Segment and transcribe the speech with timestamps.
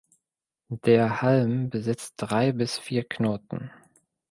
[0.83, 3.69] Der Halm besitzt drei bis vier Knoten.